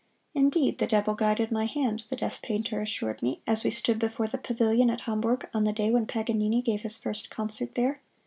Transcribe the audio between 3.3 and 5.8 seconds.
as we stood before the pavilion at Hamburg on the